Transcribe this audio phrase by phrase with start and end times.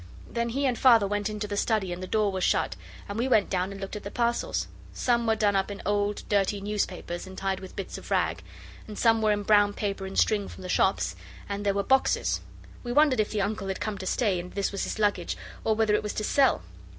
[0.27, 2.75] Then he and Father went into the study and the door was shut
[3.07, 4.67] and we went down and looked at the parcels.
[4.93, 8.41] Some were done up in old, dirty newspapers, and tied with bits of rag,
[8.87, 11.15] and some were in brown paper and string from the shops,
[11.47, 12.41] and there were boxes.
[12.83, 15.75] We wondered if the Uncle had come to stay and this was his luggage, or
[15.75, 16.63] whether it was to sell.